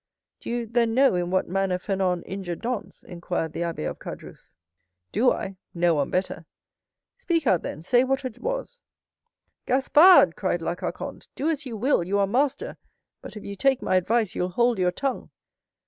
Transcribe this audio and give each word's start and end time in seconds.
"Do 0.39 0.49
you, 0.49 0.65
then, 0.65 0.95
know 0.95 1.13
in 1.13 1.29
what 1.29 1.47
manner 1.47 1.77
Fernand 1.77 2.23
injured 2.25 2.63
Dantès?" 2.63 3.03
inquired 3.03 3.53
the 3.53 3.59
abbé 3.59 3.87
of 3.87 3.99
Caderousse. 3.99 4.55
"Do 5.11 5.31
I? 5.31 5.57
No 5.75 5.93
one 5.93 6.09
better." 6.09 6.47
"Speak 7.19 7.45
out 7.45 7.61
then, 7.61 7.83
say 7.83 8.03
what 8.03 8.25
it 8.25 8.39
was!" 8.39 8.81
"Gaspard!" 9.67 10.35
cried 10.35 10.63
La 10.63 10.73
Carconte, 10.73 11.27
"do 11.35 11.47
as 11.51 11.67
you 11.67 11.77
will; 11.77 12.03
you 12.03 12.17
are 12.17 12.25
master—but 12.25 13.37
if 13.37 13.43
you 13.43 13.55
take 13.55 13.83
my 13.83 13.95
advice 13.95 14.33
you'll 14.33 14.49
hold 14.49 14.79
your 14.79 14.91
tongue." 14.91 15.29